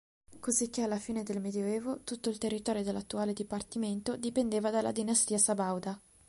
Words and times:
Cosicché 0.39 0.81
alla 0.81 0.97
fine 0.97 1.21
del 1.21 1.39
Medioevo 1.39 1.99
tutto 2.03 2.29
il 2.29 2.39
territorio 2.39 2.81
dell'attuale 2.81 3.33
dipartimento 3.33 4.15
dipendeva 4.17 4.71
dalla 4.71 4.91
dinastia 4.91 5.37
sabauda. 5.37 6.01